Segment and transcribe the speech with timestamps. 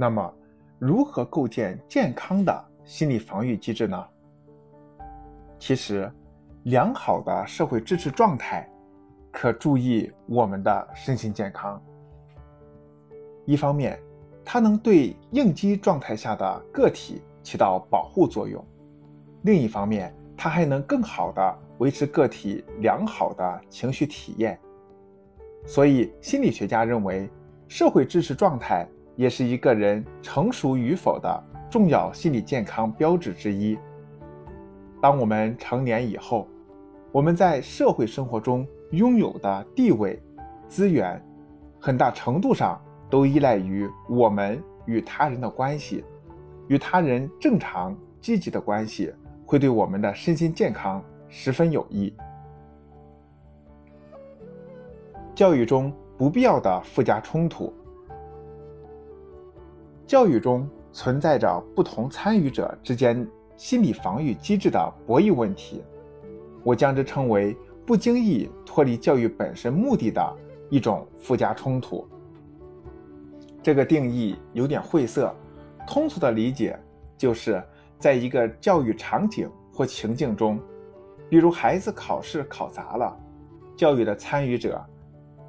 [0.00, 0.34] 那么，
[0.78, 4.02] 如何构建健康的心理防御机制呢？
[5.58, 6.10] 其实，
[6.62, 8.66] 良好的社会支持状态
[9.30, 11.78] 可注意我们的身心健康。
[13.44, 14.00] 一方面，
[14.42, 18.58] 它能对应激状态下的个体起到保护作用；
[19.42, 24.58] 另一方面，它还能更好的维持个体良好的情绪体验。
[25.66, 27.28] 所以，心理学家认为，
[27.68, 28.88] 社会支持状态
[29.20, 33.78] 也是一个人成熟与否的重要心理健康标志之一。
[34.98, 36.48] 当我们成年以后，
[37.12, 40.18] 我们在社会生活中拥有的地位、
[40.68, 41.22] 资源，
[41.78, 42.80] 很大程度上
[43.10, 46.02] 都依赖于我们与他人的关系。
[46.68, 49.12] 与他人正常、积极的关系，
[49.44, 52.10] 会对我们的身心健康十分有益。
[55.34, 57.70] 教育中不必要的附加冲突。
[60.10, 63.24] 教育中存在着不同参与者之间
[63.56, 65.84] 心理防御机制的博弈问题，
[66.64, 70.36] 我将之称为不经意脱离教育本身目的的
[70.68, 72.04] 一种附加冲突。
[73.62, 75.32] 这个定义有点晦涩，
[75.86, 76.76] 通俗的理解
[77.16, 77.62] 就是
[77.96, 80.58] 在一个教育场景或情境中，
[81.28, 83.16] 比如孩子考试考砸了，
[83.76, 84.84] 教育的参与者。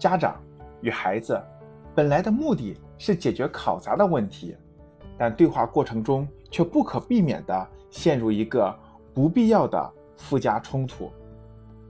[0.00, 0.34] 家长
[0.80, 1.40] 与孩子
[1.94, 4.54] 本来的目的是解决考砸的问题，
[5.16, 8.76] 但对话过程中却不可避免地陷入一个
[9.14, 11.10] 不必要的附加冲突，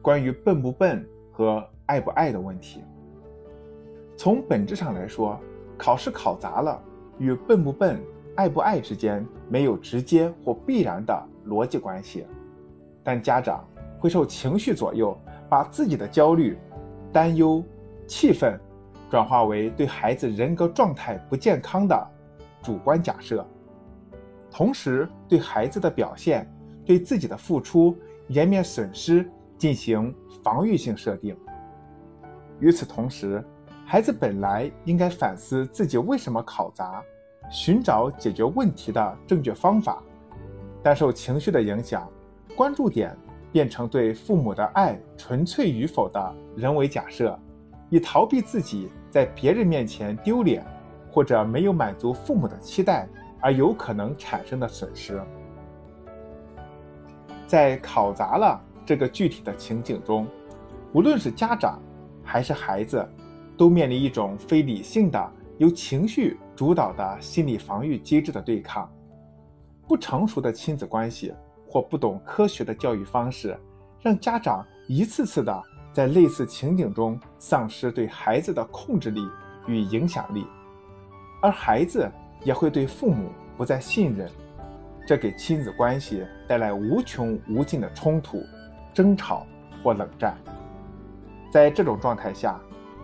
[0.00, 2.84] 关于笨不笨和爱不爱的问题。
[4.16, 5.40] 从本质上来说，
[5.76, 6.80] 考试考砸了
[7.18, 8.00] 与笨不笨、
[8.36, 12.26] 爱不爱之间没有直接或必然的逻辑关系，
[13.02, 13.66] 但家长
[13.98, 16.56] 会受情绪左右，把自己的焦虑、
[17.12, 17.64] 担忧。
[18.10, 18.58] 气愤
[19.10, 22.10] 转化为对孩子人格状态不健康的
[22.62, 23.46] 主观假设，
[24.50, 26.46] 同时对孩子的表现、
[26.84, 27.96] 对自己的付出、
[28.28, 29.26] 颜面损失
[29.56, 31.34] 进行防御性设定。
[32.60, 33.42] 与此同时，
[33.86, 37.02] 孩子本来应该反思自己为什么考砸，
[37.50, 40.02] 寻找解决问题的正确方法，
[40.82, 42.06] 但受情绪的影响，
[42.54, 43.16] 关注点
[43.50, 47.38] 变成对父母的爱纯粹与否的人为假设。
[47.90, 50.64] 以逃避自己在别人面前丢脸，
[51.10, 53.08] 或者没有满足父母的期待
[53.40, 55.20] 而有可能产生的损失。
[57.46, 60.26] 在考砸了这个具体的情景中，
[60.92, 61.80] 无论是家长
[62.22, 63.06] 还是孩子，
[63.56, 68.90] 都面临一种非理性的、由情绪主导的心理防御机制的对抗。
[69.86, 71.32] 不成熟的亲子关系
[71.66, 73.58] 或不懂科学的教育方式，
[74.02, 75.62] 让家长一次次的。
[75.98, 79.20] 在类似情景中丧失对孩子的控制力
[79.66, 80.46] 与影响力，
[81.42, 82.08] 而孩子
[82.44, 84.30] 也会对父母不再信任，
[85.04, 88.40] 这给亲子关系带来无穷无尽的冲突、
[88.94, 89.44] 争吵
[89.82, 90.36] 或冷战。
[91.50, 92.60] 在这种状态下，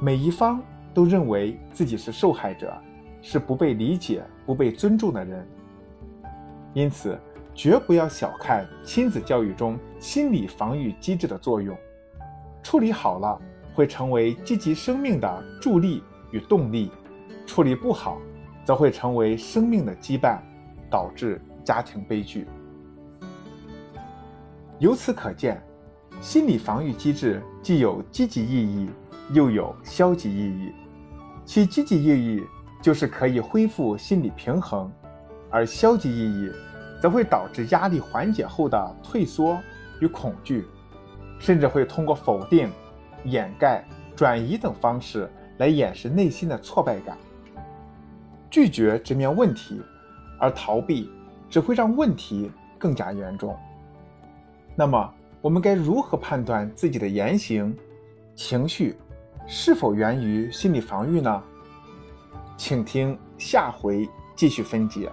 [0.00, 0.58] 每一方
[0.94, 2.74] 都认为自己是受害者，
[3.20, 5.46] 是不被理解、不被尊重的人。
[6.72, 7.18] 因此，
[7.54, 11.76] 绝不要小看亲子教育中心理防御机制的作用。
[12.68, 13.40] 处理好了，
[13.74, 16.02] 会成为积极生命的助力
[16.32, 16.90] 与动力；
[17.46, 18.18] 处理不好，
[18.62, 20.36] 则会成为生命的羁绊，
[20.90, 22.46] 导致家庭悲剧。
[24.80, 25.62] 由此可见，
[26.20, 28.90] 心理防御机制既有积极意义，
[29.32, 30.70] 又有消极意义。
[31.46, 32.44] 其积极意义
[32.82, 34.92] 就是可以恢复心理平衡，
[35.48, 36.52] 而消极意义
[37.00, 39.58] 则会导致压力缓解后的退缩
[40.02, 40.66] 与恐惧。
[41.38, 42.70] 甚至会通过否定、
[43.24, 43.84] 掩盖、
[44.16, 47.16] 转移等方式来掩饰内心的挫败感，
[48.50, 49.80] 拒绝直面问题，
[50.38, 51.10] 而逃避
[51.48, 53.56] 只会让问题更加严重。
[54.74, 57.76] 那么，我们该如何判断自己的言行、
[58.34, 58.96] 情绪
[59.46, 61.42] 是否源于心理防御呢？
[62.56, 65.10] 请听下回继续分解。